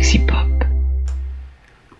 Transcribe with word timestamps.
Galaxy 0.00 0.18
Pop. 0.20 0.64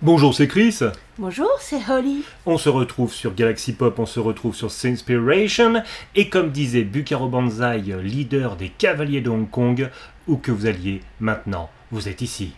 Bonjour, 0.01 0.35
c'est 0.35 0.49
Chris. 0.49 0.79
Bonjour, 1.19 1.51
c'est 1.61 1.83
Holly. 1.87 2.25
On 2.47 2.57
se 2.57 2.71
retrouve 2.71 3.13
sur 3.13 3.35
Galaxy 3.35 3.75
Pop, 3.75 3.99
on 3.99 4.07
se 4.07 4.19
retrouve 4.19 4.55
sur 4.55 4.71
Sinspiration. 4.71 5.83
Et 6.15 6.31
comme 6.31 6.51
disait 6.51 6.85
Bukaro 6.85 7.29
Banzai, 7.29 7.83
leader 8.03 8.57
des 8.57 8.71
Cavaliers 8.71 9.21
de 9.21 9.29
Hong 9.29 9.51
Kong, 9.51 9.91
où 10.27 10.39
que 10.39 10.51
vous 10.51 10.65
alliez 10.65 11.03
maintenant, 11.21 11.69
vous 11.93 12.09
êtes 12.09 12.23
ici. 12.23 12.55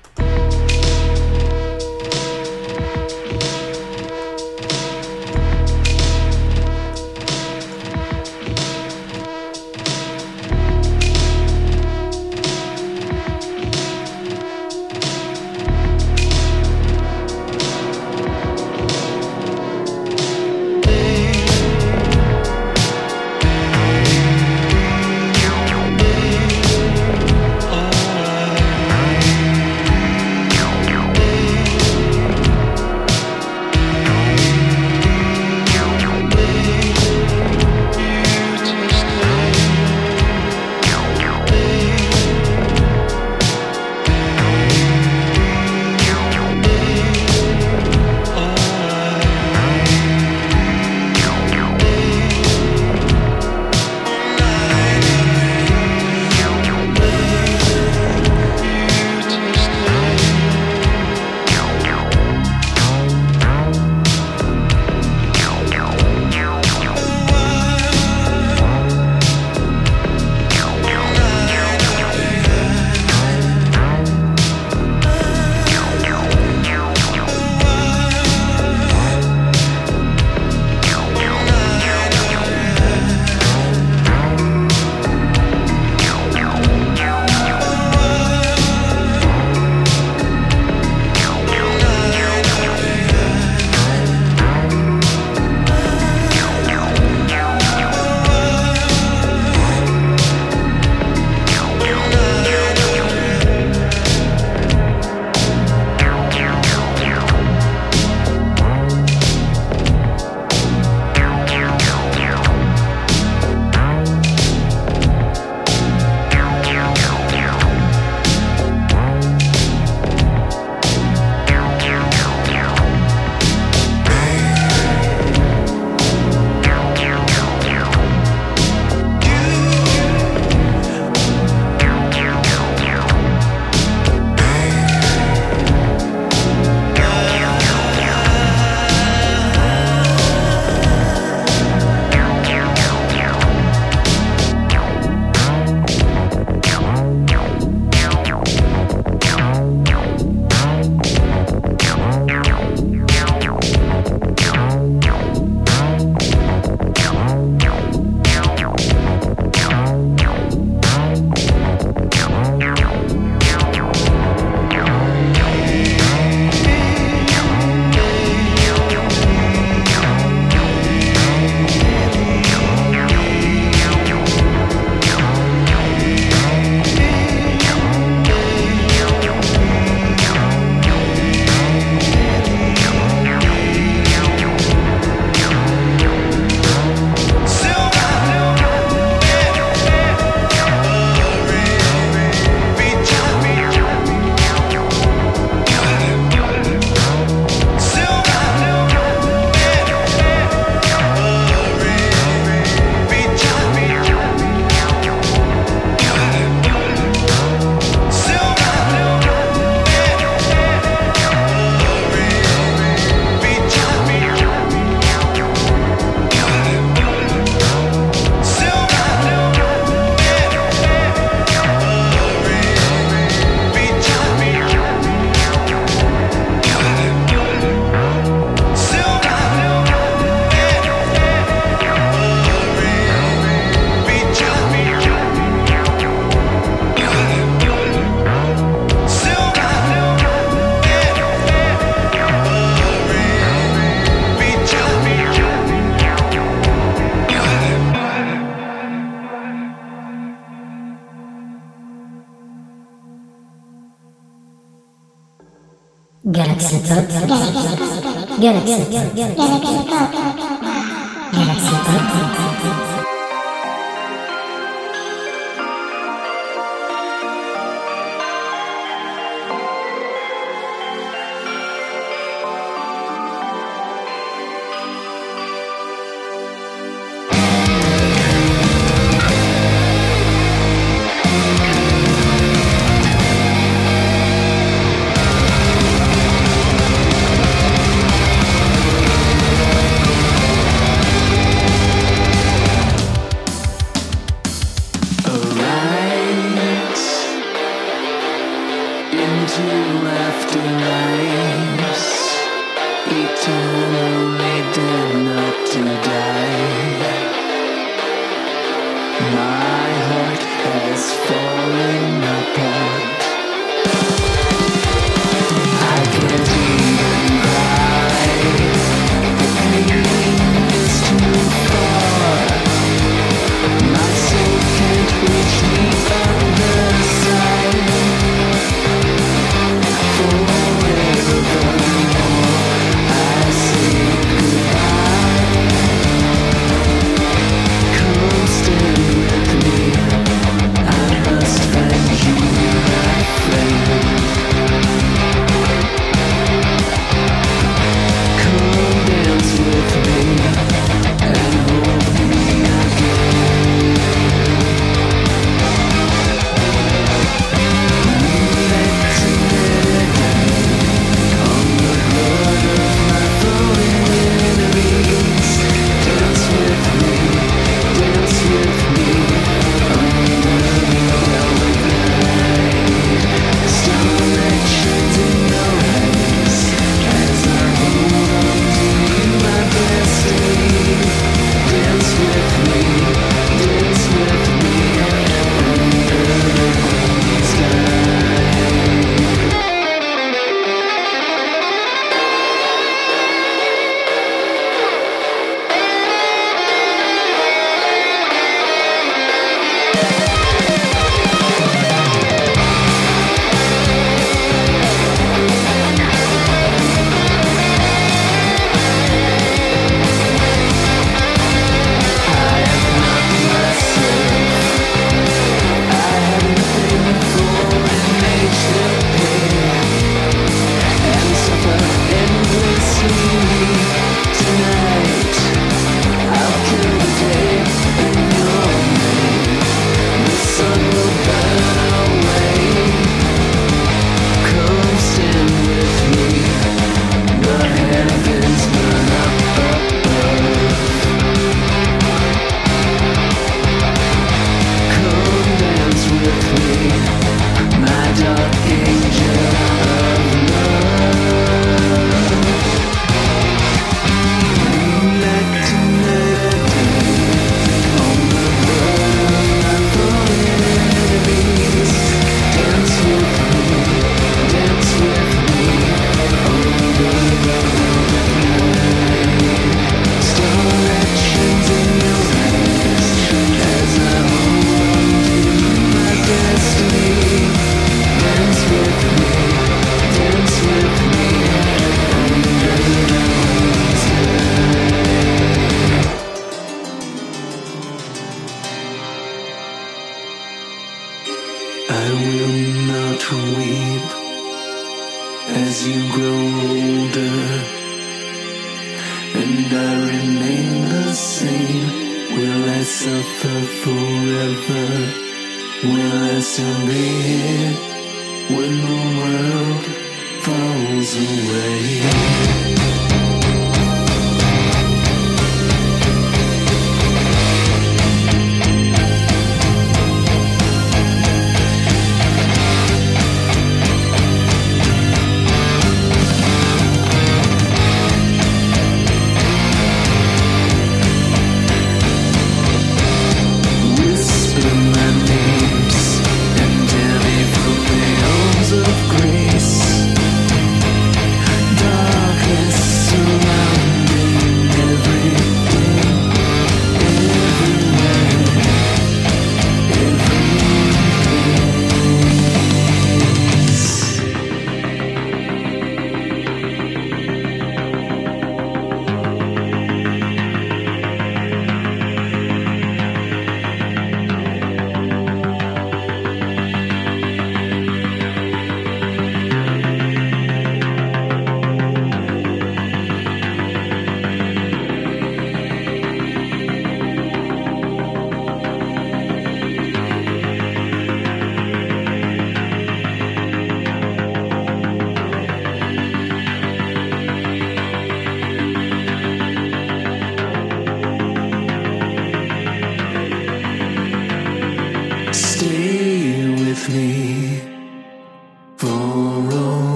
Galaxy 258.93 259.35
Pop. 259.37 259.37
Galaxy 259.37 259.62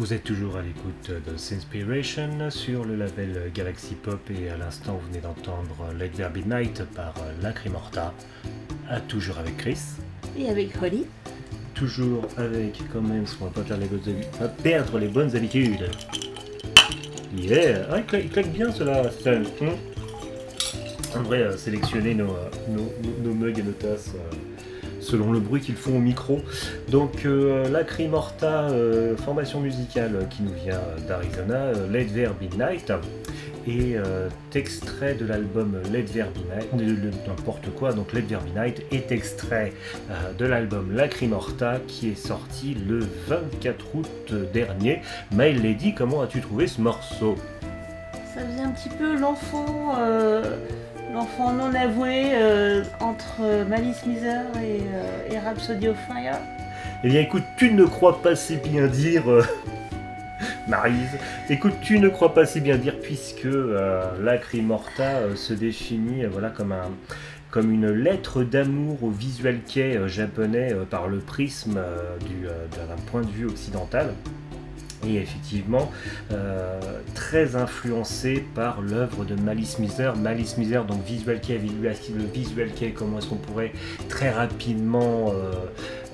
Vous 0.00 0.14
êtes 0.14 0.24
toujours 0.24 0.56
à 0.56 0.62
l'écoute 0.62 1.10
de 1.10 1.36
Sinspiration 1.36 2.48
sur 2.48 2.86
le 2.86 2.96
label 2.96 3.52
Galaxy 3.54 3.94
Pop 3.94 4.18
et 4.30 4.48
à 4.48 4.56
l'instant 4.56 4.94
vous 4.98 5.06
venez 5.08 5.20
d'entendre 5.20 5.92
Let 5.98 6.08
There 6.08 6.30
Be 6.30 6.46
Night 6.46 6.82
par 6.96 7.12
Lacrimorta, 7.42 8.14
à 8.88 8.98
toujours 9.00 9.36
avec 9.36 9.58
Chris. 9.58 9.78
Et 10.38 10.48
avec 10.48 10.70
Holly. 10.82 11.04
Toujours 11.74 12.26
avec 12.38 12.80
quand 12.90 13.02
même, 13.02 13.26
qu'on 13.26 13.44
va 13.44 13.50
pas, 13.50 13.62
faire 13.62 13.76
les 13.76 13.88
pas 14.38 14.48
perdre 14.48 14.98
les 14.98 15.08
bonnes 15.08 15.36
habitudes. 15.36 15.90
Yeah, 17.36 17.86
ah, 17.90 17.98
il, 17.98 18.04
claque, 18.06 18.24
il 18.24 18.30
claque 18.30 18.52
bien 18.52 18.72
cela. 18.72 19.02
Hum. 19.26 19.76
On 21.14 21.18
devrait 21.20 21.42
euh, 21.42 21.56
sélectionner 21.58 22.14
nos, 22.14 22.30
euh, 22.30 22.48
nos, 22.70 22.84
nos- 23.02 23.28
nos 23.28 23.34
mugs 23.34 23.58
et 23.58 23.62
nos 23.62 23.72
tasses 23.72 24.12
euh, 24.14 24.34
selon 25.10 25.32
le 25.32 25.40
bruit 25.40 25.60
qu'ils 25.60 25.76
font 25.76 25.96
au 25.96 26.00
micro. 26.00 26.40
Donc 26.88 27.24
euh, 27.24 27.68
Lacrimorta, 27.68 28.70
euh, 28.70 29.16
formation 29.16 29.60
musicale 29.60 30.26
qui 30.30 30.42
nous 30.42 30.54
vient 30.54 30.80
d'Arizona, 31.08 31.54
euh, 31.54 31.90
Let 31.90 32.06
There 32.06 32.34
Night, 32.56 32.92
et 33.66 33.96
extrait 34.54 35.14
de 35.14 35.26
l'album 35.26 35.80
Let 35.92 36.04
There 36.04 36.28
Night, 36.50 37.06
n'importe 37.28 37.68
quoi, 37.78 37.92
donc 37.92 38.12
Let 38.14 38.22
There 38.22 38.40
Night 38.56 38.82
est 38.90 39.12
extrait 39.12 39.74
de 40.38 40.46
l'album 40.46 40.92
Lacrimorta 40.92 41.78
qui 41.86 42.08
est 42.08 42.14
sorti 42.14 42.74
le 42.74 43.00
24 43.28 43.94
août 43.94 44.34
dernier. 44.52 45.02
My 45.30 45.52
Lady, 45.52 45.94
comment 45.94 46.22
as-tu 46.22 46.40
trouvé 46.40 46.66
ce 46.66 46.80
morceau? 46.80 47.36
Ça 48.34 48.40
faisait 48.40 48.62
un 48.62 48.70
petit 48.70 48.88
peu 48.88 49.16
l'enfant 49.16 49.94
l'enfant 51.12 51.52
non 51.52 51.74
avoué 51.74 52.30
euh, 52.32 52.84
entre 53.00 53.64
Malice 53.68 54.04
Miser 54.06 54.42
et, 54.62 54.80
euh, 54.92 55.30
et 55.30 55.38
Rhapsody 55.38 55.88
of 55.88 55.96
Fire. 56.06 56.38
Eh 57.02 57.08
bien 57.08 57.20
écoute, 57.20 57.44
tu 57.56 57.72
ne 57.72 57.84
crois 57.84 58.20
pas 58.22 58.36
si 58.36 58.56
bien 58.56 58.86
dire, 58.86 59.30
euh, 59.30 59.42
Maryse. 60.68 61.18
Écoute, 61.48 61.74
tu 61.80 61.98
ne 61.98 62.08
crois 62.08 62.34
pas 62.34 62.46
si 62.46 62.60
bien 62.60 62.76
dire 62.76 62.98
puisque 63.00 63.48
Lacrimorta 64.20 65.02
euh, 65.02 65.36
se 65.36 65.54
définit 65.54 66.24
comme, 66.56 66.72
un, 66.72 66.90
comme 67.50 67.72
une 67.72 67.90
lettre 67.90 68.42
d'amour 68.44 69.02
au 69.02 69.10
visual 69.10 69.60
kei 69.66 69.96
euh, 69.96 70.08
japonais 70.08 70.74
par 70.90 71.08
le 71.08 71.18
prisme 71.18 71.80
du, 72.26 72.46
d'un 72.46 73.02
point 73.10 73.22
de 73.22 73.30
vue 73.30 73.46
occidental. 73.46 74.12
Et 75.06 75.16
effectivement, 75.16 75.90
euh, 76.30 76.78
très 77.14 77.56
influencé 77.56 78.44
par 78.54 78.82
l'œuvre 78.82 79.24
de 79.24 79.34
Malice 79.34 79.78
Miser. 79.78 80.12
Malice 80.16 80.58
Miser, 80.58 80.82
donc 80.86 81.02
visual 81.04 81.40
kei, 81.40 81.58
le 81.58 82.24
visual 82.24 82.70
kei, 82.72 82.92
comment 82.92 83.18
est-ce 83.18 83.28
qu'on 83.28 83.36
pourrait 83.36 83.72
très 84.08 84.30
rapidement 84.30 85.32
euh, 85.32 85.52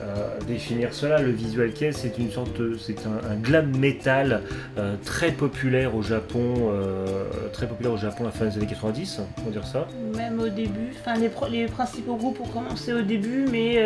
euh, 0.02 0.38
définir 0.46 0.92
cela. 0.92 1.20
Le 1.20 1.30
visual 1.32 1.72
kei, 1.72 1.92
c'est 1.92 2.18
une 2.18 2.30
sorte, 2.30 2.60
c'est 2.80 2.98
un, 3.06 3.30
un 3.30 3.36
glam 3.36 3.76
metal 3.76 4.42
euh, 4.78 4.94
très 5.04 5.32
populaire 5.32 5.94
au 5.94 6.02
Japon, 6.02 6.54
euh, 6.70 7.06
très 7.52 7.66
populaire 7.66 7.92
au 7.92 7.96
Japon 7.96 8.24
à 8.24 8.26
la 8.26 8.32
fin 8.32 8.46
des 8.46 8.56
années 8.56 8.66
90, 8.66 9.20
on 9.38 9.42
va 9.44 9.50
dire 9.50 9.66
ça. 9.66 9.88
Même 10.16 10.38
au 10.40 10.48
début, 10.48 10.90
enfin 11.00 11.14
les, 11.18 11.66
principaux 11.66 12.16
groupes 12.16 12.40
ont 12.40 12.48
commencé 12.48 12.92
au 12.92 13.02
début, 13.02 13.46
mais 13.50 13.76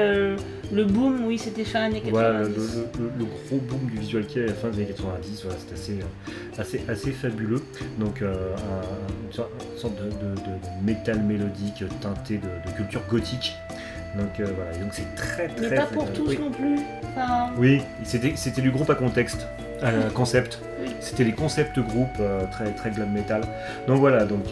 le 0.72 0.84
boom, 0.84 1.24
oui, 1.26 1.38
c'était 1.38 1.64
fin 1.64 1.82
années 1.84 2.00
90. 2.00 2.10
Voilà, 2.10 2.40
le, 2.40 2.48
le- 2.48 2.54
le- 2.98 3.10
le 3.18 3.24
gros 3.24 3.58
boom 3.58 3.86
du 3.90 3.98
visual 3.98 4.26
kei 4.26 4.44
à 4.44 4.46
la 4.46 4.54
fin 4.54 4.68
des 4.68 4.78
années 4.78 4.86
90, 4.86 5.42
voilà, 5.44 5.58
c'est 5.66 5.74
assez, 5.74 5.98
assez, 6.58 6.84
assez 6.88 7.12
fabuleux. 7.12 7.62
Donc 7.98 8.22
un- 8.22 8.26
une 9.26 9.32
sorte, 9.32 9.50
de, 9.96 10.04
de- 10.04 10.34
de- 10.34 10.46
de 10.46 10.84
métal 10.86 11.22
mélodique 11.22 11.84
teinté 12.00 12.38
de, 12.38 12.70
de 12.70 12.76
culture 12.76 13.02
gothique. 13.08 13.52
Donc 14.16 14.40
euh, 14.40 14.46
voilà, 14.56 14.72
donc 14.72 14.88
c'est 14.92 15.14
très 15.14 15.48
très... 15.48 15.70
mais 15.70 15.76
pas 15.76 15.86
pour 15.86 16.04
euh, 16.04 16.12
tous 16.14 16.28
oui. 16.28 16.38
non 16.40 16.50
plus. 16.50 16.78
Enfin, 17.14 17.50
Oui, 17.56 17.82
c'était, 18.02 18.32
c'était 18.36 18.60
du 18.60 18.70
groupe 18.70 18.90
à 18.90 18.94
contexte, 18.94 19.46
à 19.82 19.92
concept. 20.14 20.60
Oui. 20.82 20.88
C'était 21.00 21.24
les 21.24 21.32
concepts 21.32 21.78
groupes 21.78 22.08
euh, 22.20 22.42
très, 22.50 22.72
très 22.72 22.90
glam 22.90 23.12
metal. 23.12 23.42
Donc 23.86 23.98
voilà, 23.98 24.24
donc 24.24 24.46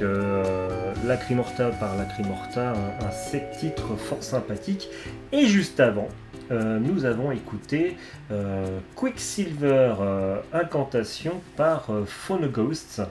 Lacrimorta 1.06 1.70
par 1.80 1.96
Lacrimorta, 1.96 2.70
un, 2.72 3.06
un 3.06 3.10
sept 3.10 3.50
titres 3.58 3.96
fort 3.96 4.22
sympathique. 4.22 4.88
Et 5.32 5.46
juste 5.46 5.80
avant, 5.80 6.08
euh, 6.50 6.78
nous 6.78 7.04
avons 7.04 7.32
écouté 7.32 7.96
euh, 8.30 8.78
Quicksilver 8.94 9.94
euh, 10.00 10.40
Incantation 10.52 11.40
par 11.56 11.88
Phonoghosts. 12.06 13.02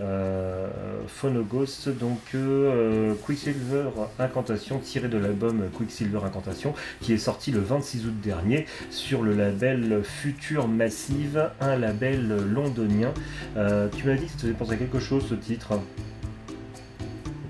Euh, 0.00 0.68
Phonoghosts, 1.06 1.88
donc 1.88 2.20
Quicksilver 3.24 3.90
Incantation 4.18 4.78
tiré 4.78 5.08
de 5.08 5.18
l'album 5.18 5.68
Quicksilver 5.74 6.20
Incantation 6.24 6.74
qui 7.00 7.12
est 7.12 7.18
sorti 7.18 7.50
le 7.52 7.60
26 7.60 8.06
août 8.06 8.20
dernier 8.22 8.66
sur 8.90 9.22
le 9.22 9.34
label 9.34 10.02
Future 10.02 10.68
Massive, 10.68 11.50
un 11.60 11.76
label 11.76 12.28
londonien. 12.52 13.12
Tu 13.54 14.06
m'as 14.06 14.14
dit 14.14 14.26
que 14.26 14.30
ça 14.30 14.36
te 14.36 14.42
faisait 14.42 14.52
penser 14.52 14.72
à 14.72 14.76
quelque 14.76 15.00
chose 15.00 15.26
ce 15.28 15.34
titre? 15.34 15.74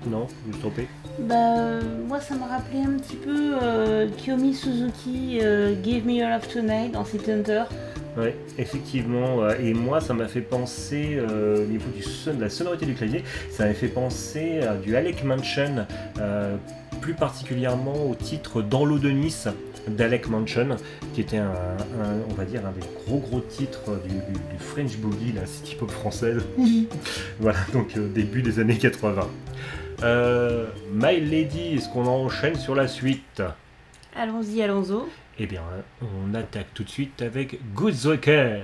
Non, 0.09 0.27
je 0.51 0.55
me 0.55 0.59
trompé. 0.61 0.87
bah, 1.19 1.35
euh, 1.59 1.81
moi 2.07 2.19
ça 2.19 2.35
me 2.35 2.41
rappelait 2.41 2.81
un 2.81 2.97
petit 2.97 3.15
peu 3.15 3.55
euh, 3.61 4.07
Kiyomi 4.17 4.53
Suzuki, 4.53 5.39
euh, 5.41 5.73
Give 5.83 6.05
Me 6.05 6.13
Your 6.13 6.29
Love 6.29 6.47
Tonight 6.47 6.91
dans 6.93 7.03
City 7.05 7.31
Hunter. 7.31 7.63
Ouais, 8.17 8.35
effectivement. 8.57 9.47
et 9.59 9.75
moi, 9.75 10.01
ça 10.01 10.15
m'a 10.15 10.27
fait 10.27 10.41
penser, 10.41 11.17
euh, 11.19 11.63
au 11.63 11.67
niveau 11.67 11.89
du 11.95 12.01
son, 12.01 12.33
de 12.33 12.41
la 12.41 12.49
sonorité 12.49 12.87
du 12.87 12.95
clavier, 12.95 13.23
ça 13.51 13.67
m'a 13.67 13.73
fait 13.75 13.89
penser 13.89 14.59
à 14.61 14.73
du 14.75 14.95
Alec 14.95 15.23
Mansion, 15.23 15.85
euh, 16.19 16.55
plus 16.99 17.13
particulièrement 17.13 17.93
au 18.09 18.15
titre 18.15 18.63
Dans 18.63 18.85
l'eau 18.85 18.97
de 18.97 19.11
Nice 19.11 19.47
d'Alec 19.87 20.29
Mansion, 20.29 20.77
qui 21.13 21.21
était 21.21 21.37
un, 21.37 21.51
un- 21.51 22.17
on 22.27 22.33
va 22.33 22.45
dire, 22.45 22.61
un 22.65 22.71
des 22.71 22.85
gros 23.05 23.19
gros 23.19 23.39
titres 23.39 23.91
du, 24.03 24.09
du- 24.09 24.39
du 24.51 24.57
French 24.57 24.97
Boogie, 24.97 25.33
la 25.35 25.45
city 25.45 25.75
pop 25.75 25.91
française. 25.91 26.41
Voilà, 27.39 27.59
donc 27.71 27.95
euh, 27.97 28.07
début 28.07 28.41
des 28.41 28.59
années 28.59 28.77
80. 28.79 29.27
Euh, 30.03 30.67
My 30.91 31.19
Lady, 31.19 31.75
est-ce 31.75 31.89
qu'on 31.89 32.05
enchaîne 32.05 32.55
sur 32.55 32.75
la 32.75 32.87
suite 32.87 33.41
Allons-y, 34.15 34.61
allons-y. 34.61 35.03
Eh 35.39 35.45
bien, 35.45 35.61
on 36.01 36.33
attaque 36.33 36.73
tout 36.73 36.83
de 36.83 36.89
suite 36.89 37.21
avec 37.21 37.59
Good 37.73 37.93
Zucker. 37.93 38.63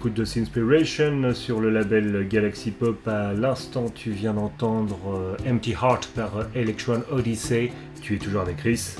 l'écoute 0.00 0.14
de 0.14 0.24
Sinspiration 0.24 1.34
sur 1.34 1.60
le 1.60 1.68
label 1.68 2.26
Galaxy 2.26 2.70
Pop. 2.70 3.06
À 3.06 3.34
l'instant, 3.34 3.84
tu 3.94 4.12
viens 4.12 4.32
d'entendre 4.32 4.98
euh, 5.14 5.36
Empty 5.46 5.72
Heart 5.72 6.06
par 6.14 6.38
euh, 6.38 6.44
Electron 6.54 7.02
Odyssey. 7.12 7.70
Tu 8.00 8.14
es 8.14 8.18
toujours 8.18 8.40
avec 8.40 8.56
Chris. 8.56 8.94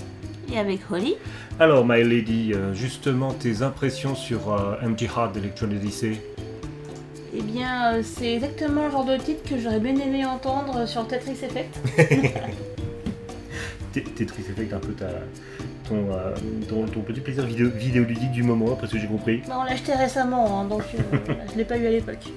Et 0.52 0.58
avec 0.58 0.80
Holly. 0.90 1.14
Alors, 1.58 1.86
My 1.86 2.04
Lady, 2.04 2.52
euh, 2.52 2.74
justement, 2.74 3.32
tes 3.32 3.62
impressions 3.62 4.14
sur 4.14 4.52
euh, 4.52 4.74
Empty 4.84 5.06
Heart 5.06 5.32
d'Electron 5.32 5.70
Odyssey? 5.70 6.20
Eh 7.34 7.40
bien, 7.40 7.94
euh, 7.94 8.02
c'est 8.04 8.34
exactement 8.34 8.84
le 8.84 8.90
genre 8.90 9.06
de 9.06 9.16
titre 9.16 9.48
que 9.48 9.58
j'aurais 9.58 9.80
bien 9.80 9.96
aimé 9.96 10.26
entendre 10.26 10.86
sur 10.86 11.08
Tetris 11.08 11.38
Effect. 11.42 11.80
Tetris 13.94 14.42
Effect, 14.50 14.74
un 14.74 14.80
peu 14.80 14.92
ta, 14.92 15.08
ton, 15.90 16.06
euh, 16.12 16.34
ton, 16.68 16.86
ton 16.86 17.00
petit 17.00 17.20
plaisir 17.20 17.44
vidéo, 17.44 17.68
vidéoludique 17.68 18.30
du 18.30 18.42
moment, 18.42 18.72
après 18.72 18.86
ce 18.86 18.92
que 18.92 18.98
j'ai 18.98 19.06
compris. 19.06 19.42
Bah, 19.48 19.58
on 19.60 19.64
l'a 19.64 19.72
acheté 19.72 19.92
récemment, 19.92 20.60
hein, 20.60 20.64
donc 20.64 20.82
euh, 20.94 21.18
je 21.52 21.58
l'ai 21.58 21.64
pas 21.64 21.76
eu 21.76 21.86
à 21.86 21.90
l'époque. 21.90 22.28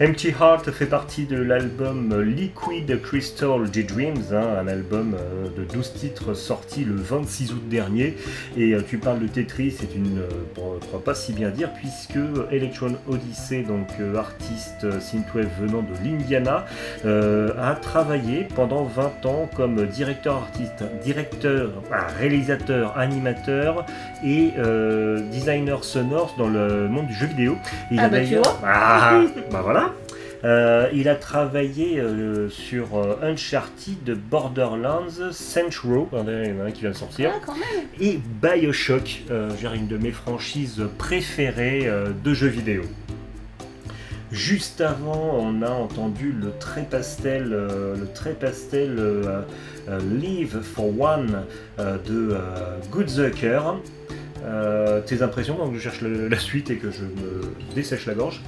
Empty 0.00 0.28
Heart 0.28 0.70
fait 0.70 0.86
partie 0.86 1.26
de 1.26 1.36
l'album 1.36 2.20
Liquid 2.22 3.00
Crystal 3.02 3.60
G-Dreams, 3.72 4.32
hein, 4.32 4.58
un 4.60 4.68
album 4.68 5.16
euh, 5.18 5.48
de 5.56 5.64
12 5.64 5.92
titres 5.94 6.34
sorti 6.34 6.84
le 6.84 6.94
26 6.94 7.52
août 7.52 7.68
dernier. 7.68 8.16
Et 8.56 8.74
tu 8.88 8.98
parles 8.98 9.20
de 9.20 9.26
Tetris, 9.26 9.72
c'est 9.72 9.94
une, 9.94 10.22
bon, 10.54 10.78
je 10.80 10.86
crois 10.86 11.02
pas 11.02 11.14
si 11.14 11.32
bien 11.32 11.50
dire, 11.50 11.70
puisque 11.72 12.18
Electron 12.50 12.94
Odyssey, 13.08 13.62
donc 13.62 13.88
artiste 14.16 15.00
synthwave 15.00 15.48
venant 15.60 15.82
de 15.82 15.92
l'Indiana, 16.04 16.64
a 17.04 17.74
travaillé 17.74 18.46
pendant 18.54 18.84
20 18.84 19.26
ans 19.26 19.50
comme 19.56 19.86
directeur 19.86 20.36
artiste, 20.36 20.84
directeur, 21.02 21.70
ah, 21.92 22.06
réalisateur, 22.84 22.98
animateur 22.98 23.86
et 24.24 24.52
euh, 24.58 25.20
designer 25.30 25.84
sonore 25.84 26.34
dans 26.38 26.48
le 26.48 26.88
monde 26.88 27.06
du 27.06 27.14
jeu 27.14 27.26
vidéo. 27.26 27.56
Il 27.90 27.98
Ah 28.00 28.04
a 28.04 28.08
bah, 28.08 28.18
tu 28.20 28.24
d'ailleurs- 28.26 28.42
vois. 28.42 28.58
Ah, 28.64 29.20
bah 29.50 29.60
voilà. 29.62 29.92
Euh, 30.44 30.88
il 30.92 31.08
a 31.08 31.14
travaillé 31.14 31.98
euh, 31.98 32.50
sur 32.50 32.98
euh, 32.98 33.16
Uncharted, 33.22 34.10
Borderlands, 34.30 35.30
Saints 35.32 35.80
Row, 35.82 36.08
il 36.12 36.18
y 36.18 36.20
en 36.20 36.28
a 36.28 36.66
un 36.66 36.70
qui 36.70 36.82
vient 36.82 36.90
de 36.90 36.94
sortir, 36.96 37.30
Ah, 37.34 37.40
quand 37.46 37.54
même 37.54 37.86
et 37.98 38.20
Bioshock, 38.42 39.22
une 39.74 39.86
de 39.88 39.96
mes 39.96 40.10
franchises 40.10 40.82
préférées 40.98 41.88
de 42.22 42.34
jeux 42.34 42.48
vidéo. 42.48 42.82
Juste 44.34 44.80
avant, 44.80 45.38
on 45.38 45.62
a 45.62 45.70
entendu 45.70 46.32
le 46.32 46.50
très 46.58 46.82
pastel, 46.82 47.52
euh, 47.52 47.94
le 47.96 48.08
très 48.12 48.32
pastel 48.32 48.96
euh, 48.98 49.42
euh, 49.88 50.00
Live 50.20 50.58
for 50.60 50.86
One 51.00 51.44
euh, 51.78 51.96
de 52.04 52.36
Good 52.90 53.08
Zucker. 53.08 53.60
Tes 55.06 55.22
impressions, 55.22 55.56
donc 55.56 55.74
je 55.74 55.78
cherche 55.78 56.00
le- 56.00 56.26
la 56.28 56.38
suite 56.38 56.68
et 56.68 56.76
que 56.76 56.90
je 56.90 57.02
me 57.04 57.54
dessèche 57.76 58.04
la 58.06 58.14
gorge? 58.14 58.42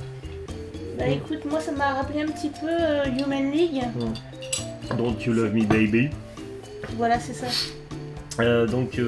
Bah 0.98 1.06
écoute, 1.06 1.44
moi 1.48 1.60
ça 1.60 1.70
m'a 1.72 1.94
rappelé 1.94 2.20
un 2.22 2.26
petit 2.26 2.50
peu 2.50 2.68
Human 3.18 3.50
League. 3.52 3.80
Don't 4.98 5.16
You 5.24 5.32
Love 5.32 5.54
Me 5.54 5.64
Baby? 5.64 6.10
Voilà, 6.96 7.18
c'est 7.20 7.32
ça. 7.32 7.46
Donc, 8.66 9.00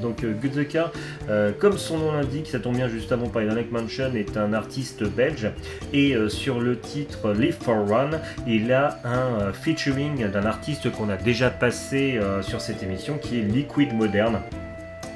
donc 0.00 0.24
euh, 0.24 0.32
Gutzeka, 0.32 0.92
euh, 1.28 1.52
comme 1.58 1.78
son 1.78 1.98
nom 1.98 2.12
l'indique, 2.12 2.48
ça 2.48 2.58
tombe 2.58 2.76
bien 2.76 2.88
juste 2.88 3.12
avant 3.12 3.28
par 3.28 3.42
Dynamic 3.42 3.70
Mansion, 3.70 4.12
est 4.14 4.36
un 4.36 4.52
artiste 4.52 5.04
belge. 5.04 5.50
Et 5.92 6.14
euh, 6.14 6.28
sur 6.28 6.60
le 6.60 6.78
titre 6.78 7.32
Live 7.32 7.56
for 7.62 7.88
Run, 7.88 8.10
il 8.46 8.72
a 8.72 8.98
un 9.04 9.52
featuring 9.52 10.26
d'un 10.30 10.44
artiste 10.44 10.90
qu'on 10.92 11.08
a 11.08 11.16
déjà 11.16 11.50
passé 11.50 12.18
sur 12.42 12.60
cette 12.60 12.82
émission 12.82 13.18
qui 13.18 13.38
est 13.38 13.42
Liquid 13.42 13.92
Modern. 13.94 14.40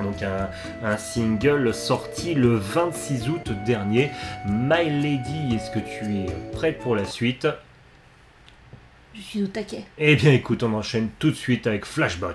Donc 0.02 0.22
un, 0.22 0.48
un 0.82 0.96
single 0.96 1.72
sorti 1.72 2.34
le 2.34 2.56
26 2.56 3.28
août 3.28 3.52
dernier. 3.64 4.10
My 4.46 4.90
Lady, 4.90 5.54
est-ce 5.54 5.70
que 5.70 5.78
tu 5.78 6.04
es 6.16 6.26
prête 6.52 6.78
pour 6.78 6.96
la 6.96 7.04
suite? 7.04 7.46
Je 9.14 9.20
suis 9.20 9.42
au 9.44 9.46
taquet. 9.46 9.84
Eh 9.98 10.16
bien 10.16 10.32
écoute, 10.32 10.64
on 10.64 10.74
enchaîne 10.74 11.08
tout 11.18 11.30
de 11.30 11.36
suite 11.36 11.68
avec 11.68 11.84
Flashbot. 11.84 12.34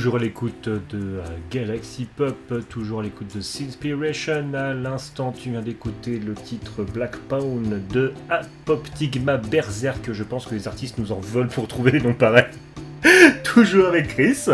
Toujours 0.00 0.16
à 0.16 0.20
l'écoute 0.20 0.66
de 0.66 1.18
euh, 1.18 1.22
Galaxy 1.50 2.06
Pop, 2.06 2.34
toujours 2.70 3.00
à 3.00 3.02
l'écoute 3.02 3.36
de 3.36 3.42
Sinspiration. 3.42 4.54
À 4.54 4.72
l'instant, 4.72 5.30
tu 5.30 5.50
viens 5.50 5.60
d'écouter 5.60 6.18
le 6.18 6.32
titre 6.32 6.84
Black 6.84 7.18
Pound 7.28 7.86
de 7.88 8.14
Apoptigma 8.30 9.36
Berserk. 9.36 10.10
Je 10.10 10.24
pense 10.24 10.46
que 10.46 10.54
les 10.54 10.66
artistes 10.66 10.96
nous 10.96 11.12
en 11.12 11.20
veulent 11.20 11.48
pour 11.48 11.68
trouver 11.68 11.92
des 11.92 12.00
noms 12.00 12.14
pareils. 12.14 12.46
toujours 13.44 13.88
avec 13.88 14.08
Chris. 14.08 14.46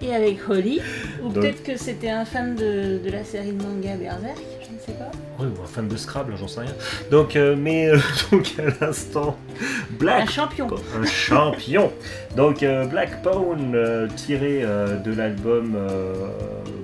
Et 0.00 0.14
avec 0.14 0.48
Holly, 0.48 0.80
ou 1.24 1.30
peut-être 1.30 1.64
que 1.64 1.76
c'était 1.76 2.10
un 2.10 2.24
fan 2.24 2.54
de, 2.54 3.00
de 3.04 3.10
la 3.10 3.24
série 3.24 3.50
de 3.50 3.60
manga 3.64 3.96
Berserk, 3.96 4.38
je 4.62 4.74
ne 4.74 4.78
sais 4.78 4.92
pas. 4.92 5.10
Oui, 5.38 5.46
ou 5.46 5.62
un 5.62 5.66
fan 5.66 5.88
de 5.88 5.96
Scrabble, 5.96 6.34
j'en 6.38 6.46
sais 6.46 6.60
rien. 6.60 6.74
Donc, 7.10 7.34
euh, 7.34 7.56
mais 7.58 7.88
euh, 7.88 7.98
donc 8.30 8.52
à 8.58 8.84
l'instant, 8.84 9.36
Un 9.60 9.96
Black 9.98 10.30
champion. 10.30 10.68
un 11.00 11.06
champion. 11.06 11.92
Donc 12.36 12.62
euh, 12.64 12.84
Black 12.86 13.22
Pawn 13.22 13.74
euh, 13.74 14.08
tiré 14.16 14.62
de 14.62 15.14
l'album 15.14 15.76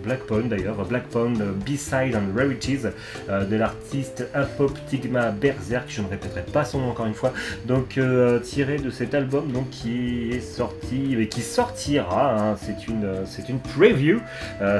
Black 0.04 0.20
Pawn 0.20 0.48
d'ailleurs, 0.48 0.84
Black 0.84 1.04
euh, 1.16 1.52
B-Side 1.66 2.14
and 2.14 2.36
Rarities 2.36 2.82
de 3.28 3.56
l'artiste 3.56 4.26
Apoptigma 4.32 5.30
Berserk, 5.30 5.86
je 5.88 6.02
ne 6.02 6.08
répéterai 6.08 6.42
pas 6.42 6.64
son 6.64 6.80
nom 6.80 6.90
encore 6.90 7.06
une 7.06 7.14
fois. 7.14 7.32
Donc 7.66 7.98
tiré 8.42 8.76
de 8.78 8.90
cet 8.90 9.14
album 9.14 9.50
donc 9.50 9.70
qui 9.70 10.30
est 10.30 10.40
sorti 10.40 11.16
et 11.18 11.28
qui 11.28 11.42
sortira, 11.42 12.36
hein, 12.38 12.56
c'est 12.60 12.86
une 12.86 13.08
c'est 13.26 13.48
une 13.48 13.58
preview. 13.58 14.20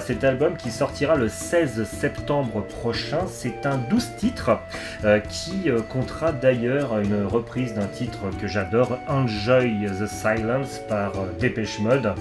Cet 0.01 0.25
album 0.25 0.57
qui 0.57 0.71
sortira 0.71 1.17
le 1.17 1.29
16 1.29 1.85
septembre 1.85 2.65
prochain, 2.81 3.27
c'est 3.29 3.60
un 3.67 3.79
12 3.79 4.17
titres 4.17 4.59
euh, 5.05 5.21
qui 5.21 5.71
euh, 5.71 5.81
comptera 5.83 6.33
d'ailleurs 6.33 6.99
une 6.99 7.25
reprise 7.25 7.75
d'un 7.75 7.87
titre 7.87 8.19
que 8.41 8.47
j'adore, 8.47 8.99
Enjoy 9.09 9.87
the 9.87 10.07
Silence 10.07 10.81
par 10.89 11.19
euh, 11.19 11.27
Dépêche 11.39 11.79
Mode. 11.81 12.15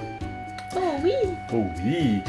Oh 0.75 0.95
oui 1.03 1.13
Oh 1.53 1.65
oui 1.83 2.21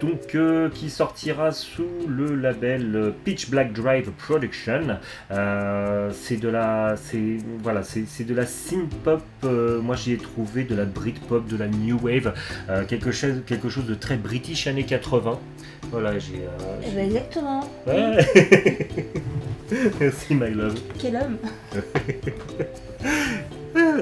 Donc 0.00 0.34
euh, 0.34 0.70
qui 0.70 0.88
sortira 0.88 1.52
sous 1.52 1.86
le 2.08 2.34
label 2.34 2.96
euh, 2.96 3.10
Pitch 3.24 3.50
Black 3.50 3.72
Drive 3.74 4.10
Production. 4.12 4.98
Euh, 5.30 6.10
c'est 6.14 6.38
de 6.38 6.48
la, 6.48 6.94
c'est 6.96 7.36
voilà, 7.62 7.82
c'est 7.82 8.04
c'est 8.06 8.24
de 8.24 8.34
la 8.34 8.46
synth 8.46 8.88
pop. 9.04 9.22
euh, 9.44 9.80
moi 9.80 9.96
j'y 9.96 10.12
ai 10.12 10.16
trouvé 10.16 10.64
de 10.64 10.74
la 10.74 10.86
Britpop, 10.86 11.46
de 11.46 11.56
la 11.56 11.68
new 11.68 11.98
wave, 12.02 12.32
quelque 12.88 13.10
chose, 13.12 13.42
quelque 13.46 13.68
chose 13.68 13.86
de 13.86 13.94
très 13.94 14.16
british 14.16 14.66
années 14.66 14.84
80. 14.84 15.38
Voilà, 15.90 16.18
j'ai. 16.18 16.40
Eh 16.86 16.90
ben 16.94 17.06
exactement. 17.06 17.68
Ouais. 17.86 18.26
Merci 20.00 20.34
my 20.34 20.50
love. 20.50 20.80
Quel 20.98 21.16
homme 21.16 21.36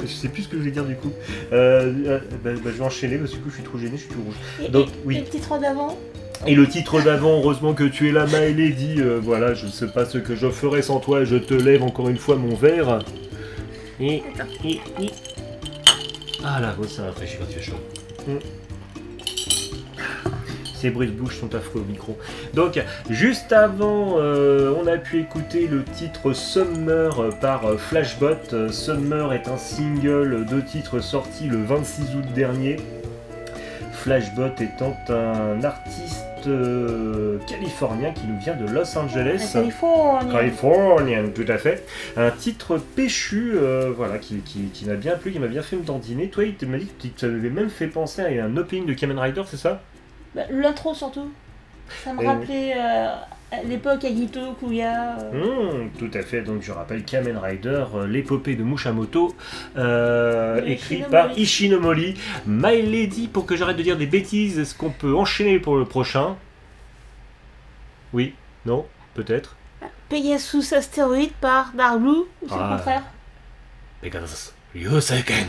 Je 0.02 0.12
sais 0.12 0.28
plus 0.28 0.42
ce 0.44 0.48
que 0.48 0.54
je 0.56 0.60
voulais 0.60 0.70
dire 0.72 0.84
du 0.84 0.94
coup. 0.96 1.10
Euh, 1.52 1.92
euh, 2.06 2.18
bah, 2.44 2.50
bah, 2.52 2.70
je 2.72 2.78
vais 2.78 2.84
enchaîner 2.84 3.16
parce 3.18 3.30
que 3.32 3.36
du 3.36 3.42
coup 3.42 3.50
je 3.50 3.54
suis 3.56 3.64
trop 3.64 3.78
gêné, 3.78 3.92
je 3.92 4.02
suis 4.02 4.08
tout 4.10 4.22
rouge. 4.24 4.34
Et, 4.64 4.68
Donc, 4.68 4.88
et- 4.88 4.90
oui. 5.04 5.16
et 5.16 5.20
le 5.20 5.26
titre 5.26 5.58
d'avant 5.58 5.98
Et 6.46 6.54
le 6.54 6.66
titre 6.68 7.02
d'avant, 7.02 7.38
heureusement 7.40 7.74
que 7.74 7.84
tu 7.84 8.08
es 8.08 8.12
là, 8.12 8.26
My 8.26 8.52
Lady. 8.54 8.96
euh, 8.98 9.18
voilà, 9.22 9.54
je 9.54 9.66
ne 9.66 9.70
sais 9.70 9.88
pas 9.88 10.04
ce 10.04 10.18
que 10.18 10.36
je 10.36 10.48
ferais 10.50 10.82
sans 10.82 11.00
toi. 11.00 11.24
Je 11.24 11.36
te 11.36 11.54
lève 11.54 11.82
encore 11.82 12.08
une 12.08 12.18
fois 12.18 12.36
mon 12.36 12.54
verre. 12.54 13.00
Et, 14.00 14.22
et, 14.64 14.70
et. 15.00 15.10
Ah 16.44 16.60
là, 16.60 16.76
oh, 16.80 16.84
ça 16.86 17.04
rafraîchit 17.04 17.36
quand 17.38 17.46
tu 17.50 17.58
es 17.58 17.62
chaud. 17.62 17.72
Mm. 18.28 18.32
Ces 20.80 20.90
bruits 20.90 21.08
de 21.08 21.12
bouche 21.12 21.38
sont 21.40 21.54
affreux 21.56 21.80
au 21.80 21.84
micro. 21.90 22.16
Donc, 22.54 22.80
juste 23.10 23.52
avant, 23.52 24.14
euh, 24.18 24.72
on 24.80 24.86
a 24.86 24.96
pu 24.96 25.18
écouter 25.20 25.66
le 25.66 25.82
titre 25.82 26.32
Summer 26.32 27.30
par 27.40 27.66
euh, 27.66 27.76
Flashbot. 27.76 28.70
Summer 28.70 29.32
est 29.32 29.48
un 29.48 29.56
single 29.56 30.46
de 30.46 30.60
titre 30.60 31.00
sorti 31.00 31.48
le 31.48 31.56
26 31.64 32.02
août 32.16 32.24
dernier. 32.34 32.76
Flashbot 33.92 34.50
étant 34.60 34.96
un 35.08 35.64
artiste 35.64 36.24
euh, 36.46 37.38
californien 37.48 38.12
qui 38.12 38.22
nous 38.28 38.38
vient 38.38 38.54
de 38.54 38.72
Los 38.72 38.96
Angeles. 38.96 39.50
Californie. 39.52 40.30
Californian, 40.32 41.24
tout 41.34 41.44
à 41.48 41.58
fait. 41.58 41.84
Un 42.16 42.30
titre 42.30 42.78
péchu, 42.94 43.54
euh, 43.56 43.90
voilà, 43.96 44.18
qui, 44.18 44.36
qui- 44.38 44.68
qui 44.72 44.84
m'a 44.86 44.94
bien 44.94 45.16
plu, 45.16 45.32
qui 45.32 45.40
m'a 45.40 45.48
bien 45.48 45.62
fait 45.62 45.74
me 45.76 45.82
dandiner. 45.82 46.28
Toi, 46.28 46.44
il 46.44 46.68
m'a 46.68 46.78
dit 46.78 46.86
que 46.86 47.02
tu 47.02 47.08
t'avais 47.10 47.50
même 47.50 47.68
fait 47.70 47.88
penser 47.88 48.22
à 48.22 48.44
un 48.44 48.56
opening 48.56 48.86
de 48.86 48.92
Kamen 48.94 49.18
Rider, 49.18 49.42
c'est 49.50 49.56
ça? 49.56 49.82
Bah, 50.38 50.44
L'intro 50.50 50.94
surtout. 50.94 51.30
Ça 52.04 52.12
me 52.12 52.22
Et- 52.22 52.26
rappelait 52.26 52.74
euh, 52.76 53.14
à 53.50 53.62
l'époque 53.64 54.04
Agito, 54.04 54.52
Kuya. 54.60 55.18
euh, 55.18 55.84
Hmm, 55.84 55.88
Tout 55.98 56.10
à 56.14 56.22
fait, 56.22 56.42
donc 56.42 56.62
je 56.62 56.70
rappelle 56.70 57.02
Kamen 57.04 57.36
Rider, 57.36 57.84
euh, 57.94 58.06
l'épopée 58.06 58.54
de 58.54 58.62
Mushamoto, 58.62 59.34
euh, 59.76 60.60
De 60.60 60.66
écrit 60.68 60.96
Ishinomori. 60.96 61.10
par 61.10 61.38
Ishinomori. 61.38 62.14
My 62.46 62.82
Lady, 62.82 63.26
pour 63.26 63.46
que 63.46 63.56
j'arrête 63.56 63.76
de 63.78 63.82
dire 63.82 63.96
des 63.96 64.06
bêtises, 64.06 64.58
est-ce 64.60 64.74
qu'on 64.76 64.90
peut 64.90 65.16
enchaîner 65.16 65.58
pour 65.58 65.76
le 65.76 65.86
prochain? 65.86 66.36
Oui? 68.12 68.34
Non? 68.64 68.86
Peut-être? 69.14 69.56
Pegasus 70.08 70.72
Astéroïde 70.74 71.32
par 71.40 71.72
Dark 71.74 71.98
Blue, 71.98 72.10
ou 72.10 72.26
c'est 72.48 72.54
Ah. 72.54 72.68
le 72.70 72.76
contraire? 72.76 73.02
Pegasus 74.02 74.52
Ryuseiken 74.74 75.48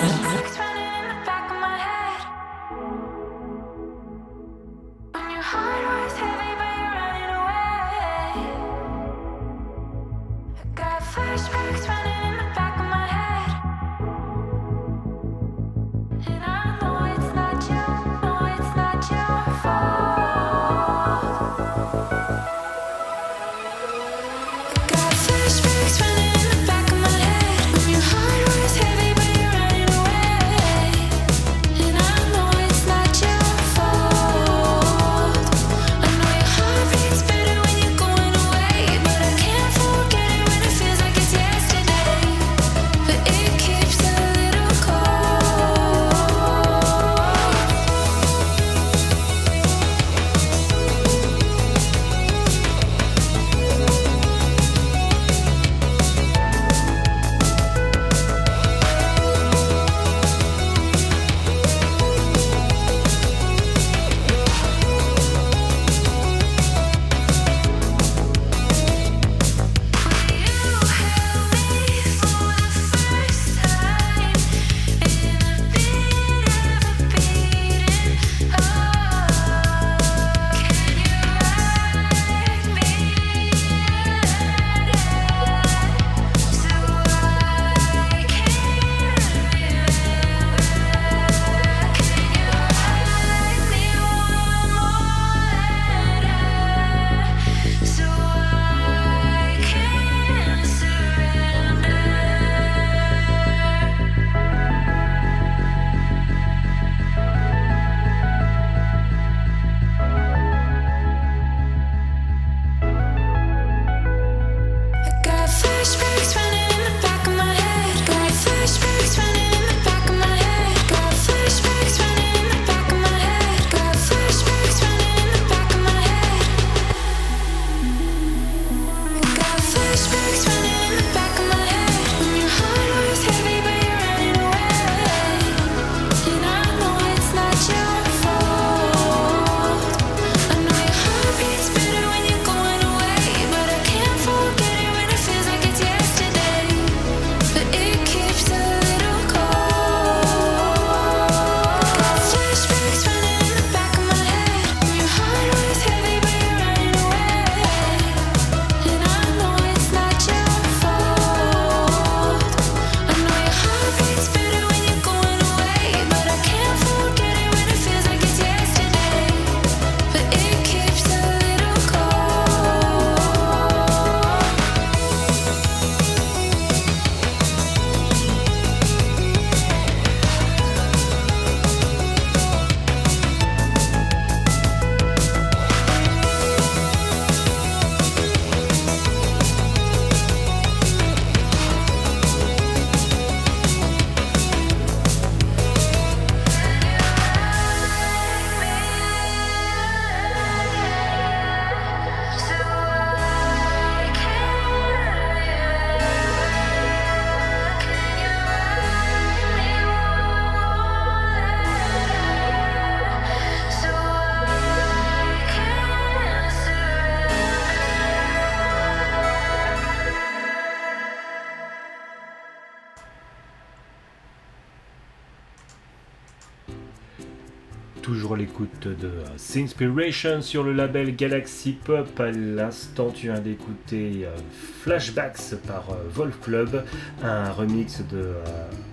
De 228.99 229.07
euh, 229.07 229.23
Sinspiration 229.37 230.41
sur 230.41 230.63
le 230.63 230.73
label 230.73 231.15
Galaxy 231.15 231.73
Pop. 231.73 232.19
À 232.19 232.31
l'instant, 232.31 233.09
tu 233.13 233.27
viens 233.27 233.39
d'écouter 233.39 234.25
euh, 234.25 234.35
Flashbacks 234.81 235.55
par 235.67 235.89
euh, 235.91 235.95
Wolf 236.13 236.39
Club, 236.41 236.83
un 237.23 237.51
remix 237.51 238.01
de 238.11 238.17
euh, 238.17 238.43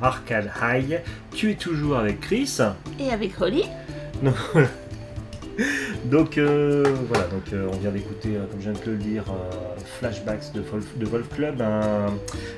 Arcade 0.01 0.51
High. 0.63 1.01
Tu 1.35 1.51
es 1.53 1.55
toujours 1.55 1.97
avec 1.99 2.21
Chris. 2.21 2.59
Et 2.99 3.11
avec 3.11 3.41
Holly, 3.41 3.65
Donc, 4.23 4.35
donc 6.05 6.39
euh, 6.39 6.85
voilà, 7.09 7.25
donc 7.25 7.53
euh, 7.53 7.69
on 7.73 7.77
vient 7.77 7.91
d'écouter, 7.91 8.37
euh, 8.37 8.47
comme 8.51 8.61
je 8.61 8.71
viens 8.71 8.81
de 8.81 8.91
le 8.91 8.97
dire, 8.97 9.25
Flashbacks 9.99 10.53
de 10.53 10.61
Wolf, 11.05 11.29
Club, 11.35 11.63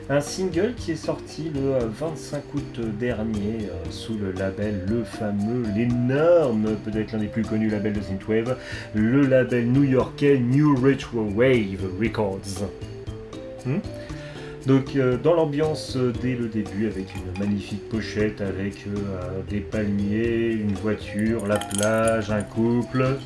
un, 0.09 0.21
single 0.21 0.75
qui 0.77 0.93
est 0.93 0.97
sorti 0.97 1.51
le 1.55 1.75
euh, 1.75 1.89
25 1.89 2.43
août 2.55 2.81
dernier 2.99 3.69
sous 3.91 4.17
le 4.19 4.33
label, 4.33 4.85
le 4.89 5.05
fameux, 5.05 5.65
l'énorme, 5.75 6.77
peut-être 6.85 7.13
l'un 7.13 7.19
des 7.19 7.27
plus 7.27 7.43
connus 7.43 7.69
labels 7.69 7.95
de 7.95 8.03
Synthwave, 8.03 8.57
le 8.95 9.23
label 9.23 9.67
new-yorkais 9.67 10.39
New 10.39 10.77
Retro 10.77 11.23
Wave 11.35 11.89
Records. 12.01 12.69
Hmm? 13.65 13.79
Donc 14.67 14.97
euh, 14.97 15.17
dans 15.17 15.35
l'ambiance 15.35 15.97
euh, 15.97 16.13
dès 16.21 16.35
le 16.35 16.49
début 16.49 16.87
avec 16.87 17.07
une 17.15 17.41
magnifique 17.41 17.89
pochette 17.89 18.41
avec 18.41 18.87
euh, 18.87 19.41
des 19.49 19.61
palmiers, 19.61 20.53
une 20.53 20.75
voiture, 20.75 21.47
la 21.47 21.59
plage, 21.59 22.31
un 22.31 22.43
couple. 22.43 23.17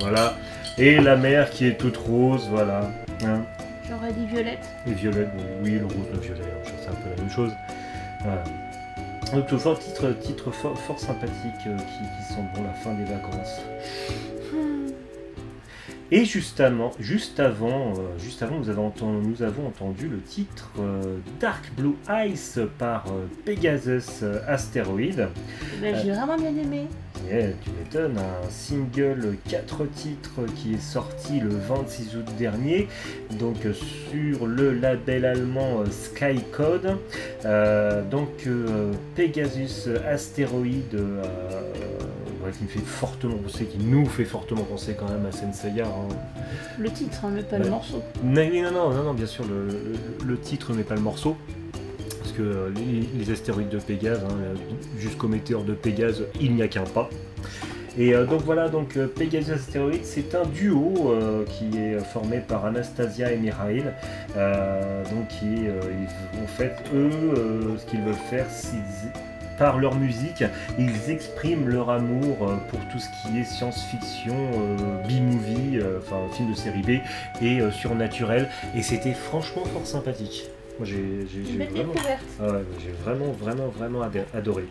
Voilà. 0.00 0.36
Et 0.76 1.00
la 1.00 1.16
mer 1.16 1.50
qui 1.50 1.66
est 1.66 1.78
toute 1.78 1.96
rose, 1.96 2.48
voilà. 2.50 2.90
Hein. 3.24 3.42
j'aurais 3.88 4.12
dit 4.12 4.26
Violette. 4.26 4.68
Et 4.86 4.92
violette, 4.92 5.28
oui, 5.36 5.42
oui, 5.62 5.78
le 5.78 5.86
rose, 5.86 6.08
le 6.12 6.20
violet, 6.20 6.40
hein, 6.42 6.70
c'est 6.82 6.90
un 6.90 6.94
peu 6.94 7.10
la 7.10 7.22
même 7.22 7.30
chose. 7.30 7.52
Voilà. 8.22 8.44
Donc 9.32 9.46
toujours 9.46 9.78
titre, 9.78 10.12
titre 10.20 10.50
fort, 10.50 10.78
fort 10.78 10.98
sympathique 10.98 11.56
qui, 11.62 11.68
qui 11.68 12.34
sent 12.34 12.42
bon 12.54 12.62
la 12.62 12.72
fin 12.74 12.92
des 12.94 13.04
vacances. 13.04 13.62
Et 16.10 16.24
justement, 16.24 16.90
juste 17.00 17.40
avant, 17.40 17.92
euh, 17.92 18.18
juste 18.18 18.42
avant 18.42 18.58
nous, 18.58 18.68
avons 18.68 18.86
entendu, 18.88 19.26
nous 19.26 19.42
avons 19.42 19.66
entendu 19.66 20.08
le 20.08 20.20
titre 20.20 20.70
euh, 20.78 21.18
Dark 21.40 21.72
Blue 21.76 21.96
Ice 22.26 22.60
par 22.78 23.06
euh, 23.08 23.26
Pegasus 23.44 24.22
euh, 24.22 24.40
Asteroid. 24.46 25.30
Ben, 25.80 25.96
J'ai 26.02 26.12
vraiment 26.12 26.36
bien 26.36 26.54
aimé. 26.56 26.86
Tu 27.28 27.70
m'étonnes, 27.70 28.18
un 28.18 28.50
single 28.50 29.36
4 29.48 29.86
titres 29.86 30.40
qui 30.56 30.74
est 30.74 30.80
sorti 30.80 31.40
le 31.40 31.48
26 31.50 32.16
août 32.16 32.26
dernier, 32.38 32.86
donc 33.38 33.56
sur 33.72 34.46
le 34.46 34.72
label 34.74 35.24
allemand 35.24 35.84
Skycode. 35.90 36.96
Euh, 37.44 38.02
donc 38.08 38.28
euh, 38.46 38.92
Pegasus 39.16 39.88
Asteroid, 40.06 40.64
euh, 40.94 41.22
ouais, 42.44 42.50
qui 42.56 42.64
me 42.64 42.68
fait 42.68 42.78
fortement 42.80 43.36
penser, 43.38 43.64
qui 43.64 43.78
nous 43.78 44.06
fait 44.06 44.24
fortement 44.24 44.62
penser 44.64 44.94
quand 44.98 45.08
même 45.08 45.26
à 45.26 45.32
Senseiya. 45.32 45.86
hein. 45.86 46.14
Le 46.78 46.90
titre, 46.90 47.24
hein, 47.24 47.30
mais 47.34 47.42
pas 47.42 47.58
le 47.58 47.68
morceau. 47.70 48.02
Mais 48.22 48.50
non, 48.62 48.70
non, 48.70 48.90
non, 48.92 49.02
non, 49.02 49.14
bien 49.14 49.26
sûr, 49.26 49.44
le, 49.46 49.66
le- 49.66 50.26
le 50.26 50.38
titre 50.38 50.72
n'est 50.74 50.82
pas 50.84 50.94
le 50.94 51.00
morceau. 51.00 51.36
Les, 52.38 53.30
astéroïdes 53.30 53.68
de 53.68 53.78
Pégase, 53.78 54.20
hein, 54.24 54.36
euh, 54.40 54.54
jusqu'au 54.98 55.28
météore 55.28 55.64
de 55.64 55.72
Pégase, 55.74 56.24
il 56.40 56.54
n'y 56.54 56.62
a 56.62 56.68
qu'un 56.68 56.84
pas. 56.84 57.08
Et 57.96 58.12
euh, 58.14 58.24
donc 58.26 58.42
voilà, 58.42 58.68
donc 58.68 58.96
euh, 58.96 59.06
Pegasus 59.06 59.52
Asteroid, 59.52 59.92
c'est 60.02 60.34
un 60.34 60.44
duo 60.46 61.14
qui 61.48 61.78
est 61.78 61.98
formé 62.00 62.38
par 62.40 62.64
Anastasia 62.64 63.30
et 63.32 63.36
Mikhail. 63.36 63.84
Euh, 64.36 65.04
donc 65.04 65.28
qui, 65.28 65.46
ils- 65.46 66.42
en 66.42 66.46
fait, 66.46 66.72
eux, 66.94 67.10
ce 67.78 67.86
qu'ils 67.86 68.00
veulent 68.00 68.14
faire, 68.30 68.46
c'est 68.50 68.76
par 69.56 69.78
leur 69.78 69.94
musique, 69.94 70.42
ils 70.80 71.10
expriment 71.12 71.68
leur 71.68 71.88
amour 71.88 72.36
pour 72.68 72.80
tout 72.90 72.98
ce 72.98 73.06
qui 73.22 73.38
est 73.38 73.44
science-fiction, 73.44 74.34
B-movie, 75.08 75.78
enfin 75.98 76.16
film 76.32 76.50
de 76.50 76.56
série 76.56 76.82
B 76.82 76.90
et 77.40 77.60
surnaturel. 77.70 78.48
Et 78.74 78.82
c'était 78.82 79.12
franchement 79.12 79.64
fort 79.66 79.86
sympathique. 79.86 80.50
Moi 80.78 80.86
j'ai 80.86 81.26
vraiment, 81.66 81.94
ah 82.40 82.46
ouais, 82.48 82.64
j'ai 82.80 82.90
vraiment, 83.04 83.32
vraiment, 83.32 83.68
vraiment 83.68 84.02
adoré. 84.34 84.64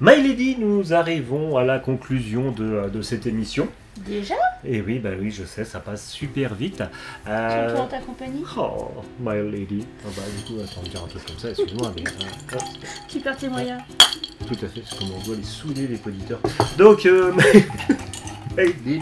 My 0.00 0.16
Lady, 0.16 0.56
nous 0.58 0.92
arrivons 0.92 1.56
à 1.56 1.64
la 1.64 1.78
conclusion 1.78 2.50
de, 2.50 2.64
euh, 2.64 2.88
de 2.88 3.00
cette 3.00 3.26
émission. 3.26 3.68
Déjà? 4.04 4.34
Et 4.64 4.80
oui, 4.80 4.98
bah 4.98 5.10
oui, 5.18 5.30
je 5.30 5.44
sais, 5.44 5.64
ça 5.64 5.78
passe 5.78 6.10
super 6.10 6.54
vite. 6.54 6.82
Euh, 7.28 7.76
en 7.76 7.86
ta 7.86 7.98
compagnie? 7.98 8.42
Oh, 8.58 8.88
My 9.20 9.36
Lady. 9.50 9.86
Ah 10.04 10.08
bah 10.16 10.22
du 10.36 10.42
coup, 10.52 10.60
attends, 10.60 10.82
dire 10.82 11.04
un 11.04 11.06
truc 11.06 11.24
comme 11.26 11.38
ça, 11.38 11.50
excuse-moi, 11.50 11.92
mais... 11.96 12.04
euh, 12.04 13.34
tes 13.38 13.48
moyens? 13.48 13.82
Tout 14.48 14.54
à 14.54 14.68
fait, 14.68 14.82
c'est 14.84 14.98
comme 14.98 15.12
on 15.12 15.24
doit 15.24 15.36
les 15.36 15.44
saouler 15.44 15.86
les 15.86 16.00
auditeurs. 16.04 16.40
Donc, 16.76 17.06
euh, 17.06 17.32
My 18.56 18.64
Lady. 18.84 19.00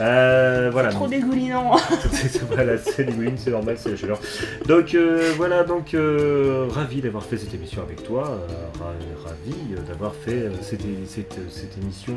Euh, 0.00 0.70
voilà. 0.72 0.88
Trop 0.90 1.06
dégoulinant. 1.06 1.76
C'est- 2.12 2.42
voilà, 2.44 2.78
c'est 2.78 3.04
les 3.04 3.12
mouines, 3.12 3.36
c'est 3.36 3.50
normal, 3.50 3.76
c'est 3.78 3.90
la 3.90 3.96
chaleur. 3.96 4.18
Donc 4.66 4.94
euh, 4.94 5.32
voilà, 5.36 5.62
donc 5.64 5.94
euh, 5.94 6.66
ravi 6.70 7.00
d'avoir 7.00 7.24
fait 7.24 7.36
cette 7.36 7.54
émission 7.54 7.82
avec 7.82 8.02
toi, 8.02 8.38
ra- 8.80 8.92
ravi 9.24 9.54
d'avoir 9.88 10.14
fait 10.14 10.50
cette, 10.62 10.80
cette, 11.06 11.36
cette 11.50 11.78
émission 11.80 12.14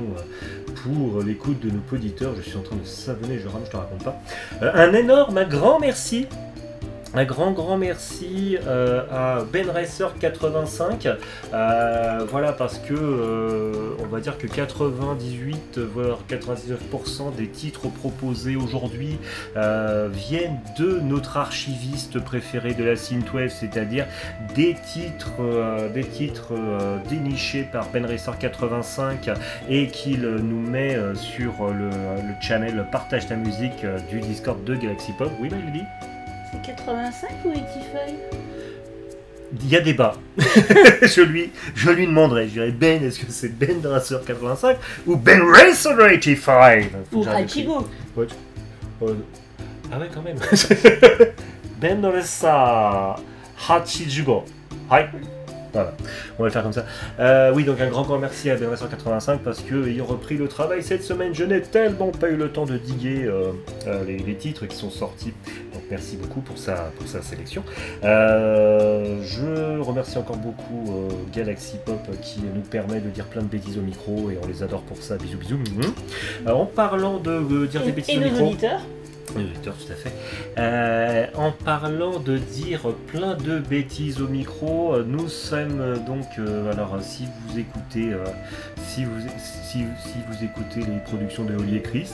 pour 0.83 1.21
l'écoute 1.23 1.59
de 1.59 1.69
nos 1.69 1.81
auditeurs. 1.91 2.33
Je 2.35 2.41
suis 2.41 2.57
en 2.57 2.61
train 2.61 2.75
de 2.75 2.85
savonner, 2.85 3.39
je 3.39 3.47
rame, 3.47 3.61
je 3.65 3.71
te 3.71 3.77
raconte 3.77 4.03
pas. 4.03 4.19
Un 4.61 4.93
énorme, 4.93 5.37
un 5.37 5.45
grand 5.47 5.79
merci. 5.79 6.27
Un 7.13 7.23
grand 7.23 7.51
grand 7.51 7.77
merci 7.77 8.57
euh, 8.67 9.03
à 9.09 9.43
Ben 9.43 9.69
Racer 9.69 10.13
85. 10.19 11.07
Euh, 11.53 12.25
voilà 12.29 12.51
parce 12.51 12.79
que 12.79 12.93
euh, 12.93 13.95
on 13.99 14.07
va 14.07 14.19
dire 14.19 14.37
que 14.37 14.45
98 14.45 15.79
voire 15.79 16.19
99% 16.29 17.33
des 17.35 17.47
titres 17.47 17.87
proposés 17.87 18.55
aujourd'hui 18.55 19.19
viennent 19.55 20.59
de 20.77 20.99
notre 20.99 21.37
archiviste 21.37 22.19
préféré 22.19 22.73
de 22.73 22.83
la 22.83 22.95
synthwave, 22.95 23.49
c'est-à-dire 23.49 24.05
des 24.53 24.75
titres, 24.75 25.31
des 25.93 26.07
dénichés 27.09 27.63
par 27.63 27.89
Ben 27.89 28.05
Racer 28.05 28.37
85 28.37 29.29
et 29.69 29.87
qu'il 29.87 30.21
nous 30.21 30.61
met 30.61 30.97
sur 31.15 31.67
le, 31.67 31.89
channel 32.41 32.85
Partage 32.91 33.27
ta 33.27 33.35
musique 33.35 33.85
du 34.09 34.19
Discord 34.19 34.63
de 34.63 34.75
Galaxy 34.75 35.13
Pop. 35.13 35.31
Oui, 35.39 35.49
Maëlie 35.49 35.85
C'est 36.51 36.61
85 36.61 37.29
ou 37.45 37.49
85 37.51 37.61
Il 39.61 39.69
y 39.69 39.75
a 39.75 39.81
débat. 39.81 40.13
je, 40.37 41.21
lui, 41.21 41.51
je 41.75 41.89
lui 41.91 42.07
demanderai. 42.07 42.47
Je 42.47 42.53
dirais 42.53 42.71
Ben, 42.71 43.03
est-ce 43.03 43.19
que 43.19 43.31
c'est 43.31 43.49
Ben 43.57 43.85
Racer 43.85 44.23
85 44.23 44.77
ou 45.05 45.15
Ben 45.15 45.41
Racer 45.41 45.97
85 45.97 46.91
Faut 47.11 47.17
Ou. 47.17 47.27
Hachigo 47.27 47.87
Ouais, 48.15 48.27
euh, 49.03 49.13
Ah 49.91 49.99
ouais, 49.99 50.09
quand 50.13 50.21
même. 50.21 50.37
ben 51.81 52.05
Racer 52.05 53.15
Hachijugo. 53.67 54.45
Hi. 54.89 55.05
Voilà, 55.73 55.93
on 56.37 56.43
va 56.43 56.47
le 56.47 56.53
faire 56.53 56.63
comme 56.63 56.73
ça. 56.73 56.85
Euh, 57.19 57.51
oui, 57.53 57.63
donc 57.63 57.79
un 57.81 57.87
grand 57.87 58.03
grand 58.03 58.17
merci 58.17 58.49
à 58.49 58.55
Ben 58.55 58.69
Racer 58.69 58.89
85 58.89 59.41
parce 59.43 59.61
qu'ils 59.61 60.01
ont 60.01 60.05
repris 60.05 60.37
le 60.37 60.47
travail 60.47 60.83
cette 60.83 61.03
semaine. 61.03 61.33
Je 61.33 61.43
n'ai 61.43 61.61
tellement 61.61 62.11
pas 62.11 62.29
eu 62.29 62.35
le 62.35 62.49
temps 62.49 62.65
de 62.65 62.77
diguer 62.77 63.25
euh, 63.25 63.51
euh, 63.87 64.03
les, 64.05 64.17
les 64.17 64.35
titres 64.35 64.65
qui 64.65 64.75
sont 64.75 64.89
sortis. 64.89 65.33
Donc 65.73 65.83
merci 65.89 66.17
beaucoup 66.17 66.41
pour 66.41 66.57
sa, 66.57 66.75
pour 66.97 67.07
sa 67.07 67.21
sélection. 67.21 67.63
Euh, 68.03 69.21
je 69.23 69.79
remercie 69.79 70.17
encore 70.17 70.37
beaucoup 70.37 71.09
Galaxy 71.33 71.77
Pop 71.85 71.99
qui 72.21 72.41
nous 72.53 72.61
permet 72.61 72.99
de 72.99 73.09
dire 73.09 73.25
plein 73.25 73.41
de 73.41 73.47
bêtises 73.47 73.77
au 73.77 73.81
micro 73.81 74.29
et 74.31 74.37
on 74.43 74.47
les 74.47 74.63
adore 74.63 74.81
pour 74.81 74.97
ça. 74.97 75.17
Bisous 75.17 75.37
bisous. 75.37 75.57
Mhm. 75.57 76.51
En 76.51 76.65
parlant 76.65 77.19
de 77.19 77.65
dire 77.65 77.83
des 77.83 77.91
bêtises 77.91 78.15
et 78.15 78.17
au 78.17 78.21
nos 78.21 78.29
micro. 78.31 78.47
auditeurs 78.47 78.81
Oui, 79.35 79.43
Victor, 79.43 79.73
tout 79.75 79.91
à 79.91 79.95
fait. 79.95 80.13
Euh, 80.57 81.27
en 81.35 81.51
parlant 81.51 82.19
de 82.19 82.37
dire 82.37 82.93
plein 83.07 83.35
de 83.35 83.59
bêtises 83.59 84.21
au 84.21 84.27
micro, 84.27 84.93
euh, 84.93 85.03
nous 85.05 85.27
sommes 85.27 85.81
euh, 85.81 85.97
donc, 85.97 86.25
euh, 86.39 86.71
alors 86.71 86.97
si 87.01 87.25
vous 87.25 87.59
écoutez, 87.59 88.13
euh, 88.13 88.23
si 88.83 89.03
vous 89.03 89.19
si, 89.37 89.79
si 90.01 90.17
vous 90.29 90.43
écoutez 90.43 90.79
les 90.79 90.99
productions 91.05 91.43
de 91.43 91.55
Oli 91.55 91.77
et 91.77 91.81
Chris, 91.81 92.09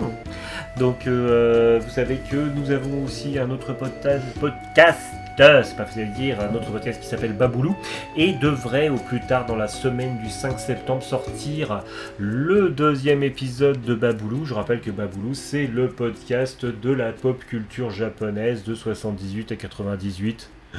hmm, 0.00 0.80
donc 0.80 1.06
vous 1.06 1.90
savez 1.90 2.18
que 2.30 2.36
nous 2.36 2.70
avons 2.70 3.04
aussi 3.04 3.38
un 3.38 3.50
autre 3.50 3.72
podcast, 3.72 5.04
C'est 5.38 5.76
pas 5.76 5.84
facile 5.84 6.04
à 6.04 6.06
dire, 6.06 6.40
un 6.40 6.54
autre 6.54 6.70
podcast 6.72 6.98
qui 6.98 7.06
s'appelle 7.06 7.34
Baboulou 7.34 7.76
et 8.16 8.32
devrait 8.32 8.88
au 8.88 8.96
plus 8.96 9.20
tard 9.20 9.44
dans 9.44 9.54
la 9.54 9.68
semaine 9.68 10.16
du 10.16 10.30
5 10.30 10.58
septembre 10.58 11.02
sortir 11.02 11.84
le 12.18 12.70
deuxième 12.70 13.22
épisode 13.22 13.82
de 13.82 13.94
Baboulou. 13.94 14.46
Je 14.46 14.54
rappelle 14.54 14.80
que 14.80 14.90
Baboulou, 14.90 15.34
c'est 15.34 15.66
le 15.66 15.88
podcast 15.88 16.64
de 16.64 16.90
la 16.90 17.12
pop 17.12 17.44
culture 17.44 17.90
japonaise 17.90 18.64
de 18.64 18.74
78 18.74 19.52
à 19.52 19.56
98. 19.56 20.48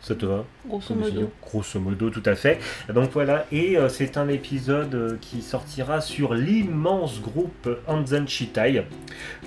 Ça 0.00 0.14
te 0.14 0.26
va? 0.26 0.44
Grosso 0.68 0.94
modo. 0.94 1.32
Grosso 1.42 1.80
modo, 1.80 2.10
tout 2.10 2.22
à 2.24 2.36
fait. 2.36 2.60
Donc 2.94 3.10
voilà, 3.12 3.46
et 3.50 3.76
euh, 3.76 3.88
c'est 3.88 4.16
un 4.16 4.28
épisode 4.28 4.94
euh, 4.94 5.16
qui 5.20 5.42
sortira 5.42 6.00
sur 6.00 6.34
l'immense 6.34 7.20
groupe 7.20 7.68
Anzan 7.88 8.28
Shitai, 8.28 8.84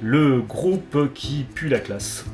le 0.01 0.41
groupe 0.41 1.13
qui 1.13 1.45
pue 1.55 1.69
la 1.69 1.79
classe. 1.79 2.25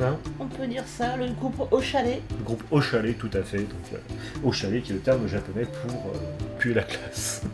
Hein 0.00 0.16
On 0.38 0.46
peut 0.46 0.66
dire 0.66 0.84
ça, 0.86 1.16
le 1.16 1.28
groupe 1.32 1.72
au 1.72 1.80
chalet. 1.80 2.20
le 2.38 2.44
groupe 2.44 2.62
au 2.70 2.80
chalet, 2.80 3.16
tout 3.16 3.30
à 3.32 3.42
fait. 3.42 3.58
Donc, 3.58 3.92
euh, 3.94 3.98
au 4.44 4.52
chalet 4.52 4.82
qui 4.82 4.92
est 4.92 4.96
le 4.96 5.00
terme 5.00 5.26
japonais 5.26 5.66
pour 5.86 6.12
euh, 6.14 6.18
puer 6.58 6.74
la 6.74 6.82
classe. 6.82 7.42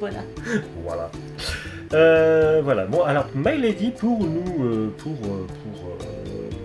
Voilà. 0.00 0.20
Voilà. 0.84 1.10
Euh, 1.92 2.60
voilà. 2.62 2.86
Bon, 2.86 3.02
alors, 3.02 3.26
My 3.34 3.60
Lady, 3.60 3.90
pour 3.90 4.20
nous, 4.20 4.64
euh, 4.64 4.94
pour, 4.96 5.14
euh, 5.14 5.44
pour 5.64 5.98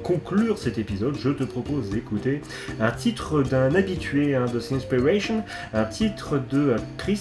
conclure 0.04 0.58
cet 0.60 0.78
épisode, 0.78 1.16
je 1.18 1.30
te 1.30 1.44
propose 1.44 1.90
d'écouter 1.90 2.42
un 2.80 2.92
titre 2.92 3.42
d'un 3.42 3.74
habitué 3.74 4.36
hein, 4.36 4.46
de 4.54 4.60
Inspiration, 4.74 5.44
un 5.74 5.86
titre 5.86 6.40
de 6.52 6.76
Chris 6.98 7.20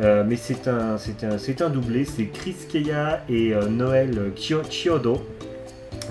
euh, 0.00 0.24
mais 0.26 0.36
c'est 0.36 0.66
un, 0.66 0.96
c'est 0.98 1.22
un, 1.24 1.38
c'est 1.38 1.62
un 1.62 1.68
doublé, 1.68 2.04
c'est 2.04 2.26
Chris 2.26 2.56
Keya 2.68 3.22
et 3.28 3.54
euh, 3.54 3.68
Noël 3.68 4.32
Chiodo. 4.34 5.24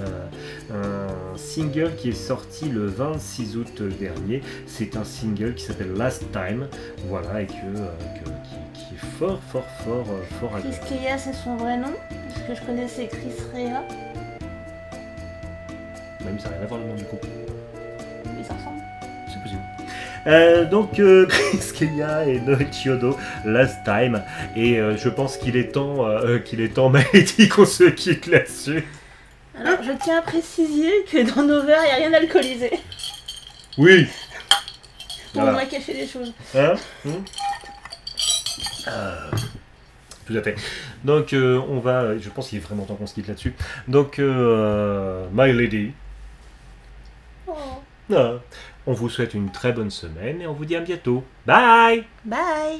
Euh, 0.01 0.27
un 0.71 1.37
single 1.37 1.91
qui 1.97 2.09
est 2.09 2.13
sorti 2.13 2.69
le 2.69 2.85
26 2.85 3.57
août 3.57 3.81
dernier. 3.99 4.41
C'est 4.67 4.95
un 4.95 5.03
single 5.03 5.55
qui 5.55 5.63
s'appelle 5.65 5.93
Last 5.95 6.23
Time, 6.31 6.67
voilà, 7.07 7.41
et 7.41 7.47
que, 7.47 7.53
euh, 7.53 7.87
que- 8.15 8.29
qui, 8.29 8.79
qui 8.85 8.95
est 8.95 9.07
fort, 9.19 9.39
fort, 9.51 9.65
fort, 9.83 10.05
euh, 10.09 10.23
fort 10.39 10.51
Chris 10.59 10.69
agréable. 10.69 10.85
Keya, 10.87 11.17
c'est 11.17 11.33
son 11.33 11.55
vrai 11.57 11.77
nom? 11.77 11.93
Parce 12.09 12.41
que 12.47 12.55
je 12.55 12.65
connaissais 12.65 13.07
Chris 13.07 13.33
Rea. 13.53 13.81
Même 16.25 16.39
ça 16.39 16.49
n'a 16.49 16.55
rien 16.57 16.63
à 16.65 16.67
voir 16.67 16.79
le 16.81 16.87
nom 16.87 16.95
du 16.95 17.03
groupe, 17.03 17.25
Mais 18.37 18.43
ça 18.43 18.53
ressemble. 18.53 18.81
c'est 19.27 19.41
possible. 19.41 19.61
Euh, 20.27 20.65
donc 20.69 20.99
euh, 20.99 21.25
Chris 21.29 21.59
Kenya 21.73 22.25
et 22.27 22.39
Noel 22.41 22.71
Chiodo, 22.71 23.17
Last 23.45 23.77
Time, 23.85 24.21
et 24.55 24.77
euh, 24.79 24.97
je 24.97 25.09
pense 25.09 25.37
qu'il 25.37 25.55
est 25.55 25.71
temps, 25.71 26.05
qu'il 26.45 26.61
est 26.61 26.73
temps, 26.75 26.89
Maëty, 27.13 27.47
qu'on 27.49 27.65
se 27.65 27.85
quitte 27.85 28.27
là-dessus. 28.27 28.83
Je 29.65 29.91
tiens 30.03 30.19
à 30.19 30.21
préciser 30.21 31.05
que 31.11 31.35
dans 31.35 31.43
nos 31.43 31.65
verres, 31.65 31.81
il 31.83 31.87
n'y 31.87 31.91
a 31.91 31.95
rien 31.95 32.11
d'alcoolisé. 32.11 32.71
Oui 33.77 34.07
Pour 35.33 35.41
voilà. 35.41 35.51
moins 35.51 35.65
cacher 35.65 35.93
les 35.93 36.07
choses. 36.07 36.33
Hein 36.55 36.73
hmm 37.05 37.23
ah, 38.87 39.31
Tout 40.25 40.37
à 40.37 40.41
fait. 40.41 40.55
Donc, 41.03 41.33
euh, 41.33 41.61
on 41.69 41.79
va. 41.79 42.17
Je 42.17 42.29
pense 42.29 42.49
qu'il 42.49 42.57
est 42.57 42.61
vraiment 42.61 42.83
temps 42.83 42.95
qu'on 42.95 43.07
se 43.07 43.13
quitte 43.13 43.27
là-dessus. 43.27 43.53
Donc, 43.87 44.19
euh, 44.19 45.27
My 45.33 45.51
Lady. 45.53 45.91
Oh. 47.47 47.53
Ah, 48.13 48.33
on 48.87 48.93
vous 48.93 49.09
souhaite 49.09 49.33
une 49.33 49.51
très 49.51 49.71
bonne 49.71 49.91
semaine 49.91 50.41
et 50.41 50.47
on 50.47 50.53
vous 50.53 50.65
dit 50.65 50.75
à 50.75 50.81
bientôt. 50.81 51.23
Bye 51.45 52.05
Bye 52.25 52.79